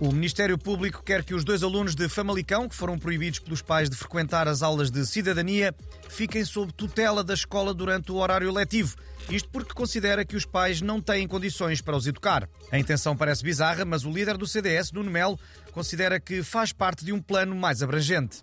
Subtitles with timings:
[0.00, 3.90] O Ministério Público quer que os dois alunos de Famalicão, que foram proibidos pelos pais
[3.90, 5.74] de frequentar as aulas de cidadania,
[6.08, 8.96] fiquem sob tutela da escola durante o horário letivo.
[9.28, 12.48] Isto porque considera que os pais não têm condições para os educar.
[12.72, 15.38] A intenção parece bizarra, mas o líder do CDS, Nuno Melo,
[15.70, 18.42] considera que faz parte de um plano mais abrangente.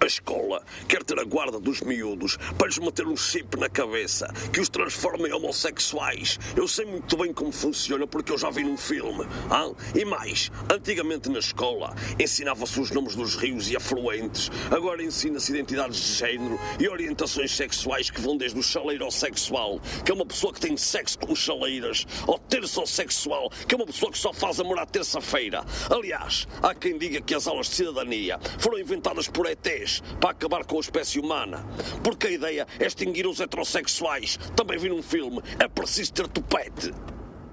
[0.00, 4.30] A escola quer ter a guarda dos miúdos para lhes meter um chip na cabeça
[4.52, 6.38] que os transforma em homossexuais.
[6.54, 9.24] Eu sei muito bem como funciona porque eu já vi num filme.
[9.50, 9.70] Ah?
[9.94, 14.50] E mais, antigamente na escola ensinava-se os nomes dos rios e afluentes.
[14.70, 19.80] Agora ensina-se identidades de género e orientações sexuais que vão desde o chaleiro ao sexual,
[20.04, 24.12] que é uma pessoa que tem sexo com chaleiras, ao terço-sexual, que é uma pessoa
[24.12, 25.64] que só faz amor à terça-feira.
[25.88, 30.64] Aliás, há quem diga que as aulas de cidadania foram inventadas por ETs para acabar
[30.64, 31.64] com a espécie humana.
[32.02, 34.38] Porque a ideia é extinguir os heterossexuais.
[34.56, 36.92] Também vi num filme, é preciso ter tupete.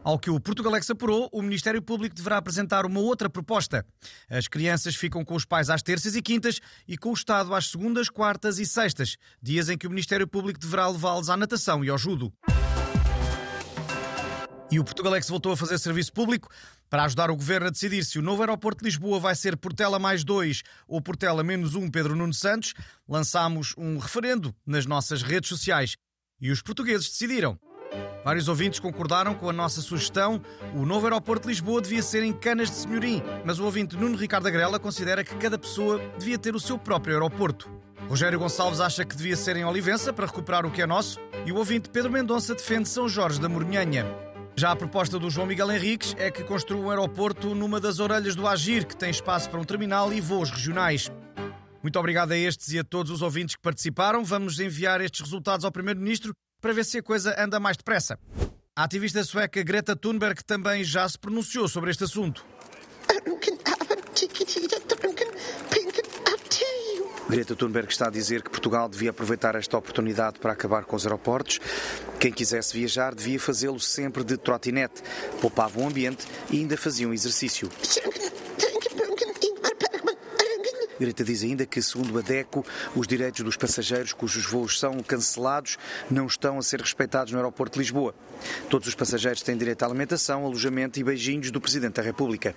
[0.04, 3.86] Ao que o Portugalex apurou, o Ministério Público deverá apresentar uma outra proposta.
[4.28, 7.68] As crianças ficam com os pais às terças e quintas e com o Estado às
[7.68, 11.90] segundas, quartas e sextas, dias em que o Ministério Público deverá levá-los à natação e
[11.90, 12.34] ao judo.
[14.72, 16.50] E o Portugalex voltou a fazer serviço público
[16.92, 19.98] para ajudar o governo a decidir se o novo aeroporto de Lisboa vai ser Portela
[19.98, 22.74] mais 2 ou Portela menos 1 Pedro Nuno Santos.
[23.08, 25.96] Lançámos um referendo nas nossas redes sociais
[26.42, 27.58] e os portugueses decidiram.
[28.26, 30.42] Vários ouvintes concordaram com a nossa sugestão.
[30.76, 34.18] O novo aeroporto de Lisboa devia ser em Canas de Senhorim, mas o ouvinte Nuno
[34.18, 37.72] Ricardo Agrela considera que cada pessoa devia ter o seu próprio aeroporto.
[38.10, 41.54] Rogério Gonçalves acha que devia ser em Olivença para recuperar o que é nosso e
[41.54, 44.31] o ouvinte Pedro Mendonça defende São Jorge da Mornhanha.
[44.62, 48.36] Já a proposta do João Miguel Henriques é que construa um aeroporto numa das orelhas
[48.36, 51.10] do Agir, que tem espaço para um terminal e voos regionais.
[51.82, 54.24] Muito obrigado a estes e a todos os ouvintes que participaram.
[54.24, 56.32] Vamos enviar estes resultados ao Primeiro-Ministro
[56.62, 58.20] para ver se a coisa anda mais depressa.
[58.76, 62.46] A ativista sueca Greta Thunberg também já se pronunciou sobre este assunto.
[67.32, 71.06] Greta Thunberg está a dizer que Portugal devia aproveitar esta oportunidade para acabar com os
[71.06, 71.62] aeroportos.
[72.20, 75.02] Quem quisesse viajar devia fazê-lo sempre de trotinete.
[75.40, 77.70] Poupava o ambiente e ainda fazia um exercício.
[81.00, 85.78] Greta diz ainda que, segundo a DECO, os direitos dos passageiros cujos voos são cancelados
[86.10, 88.14] não estão a ser respeitados no aeroporto de Lisboa.
[88.70, 92.54] Todos os passageiros têm direito à alimentação, alojamento e beijinhos do Presidente da República.